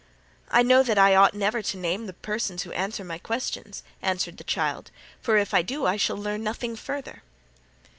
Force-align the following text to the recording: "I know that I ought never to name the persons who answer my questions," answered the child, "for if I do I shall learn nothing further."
"I 0.49 0.63
know 0.63 0.81
that 0.81 0.97
I 0.97 1.13
ought 1.13 1.35
never 1.35 1.61
to 1.61 1.77
name 1.77 2.07
the 2.07 2.13
persons 2.13 2.63
who 2.63 2.71
answer 2.71 3.03
my 3.03 3.19
questions," 3.19 3.83
answered 4.01 4.37
the 4.37 4.43
child, 4.43 4.89
"for 5.21 5.37
if 5.37 5.53
I 5.53 5.61
do 5.61 5.85
I 5.85 5.95
shall 5.97 6.17
learn 6.17 6.43
nothing 6.43 6.75
further." 6.75 7.21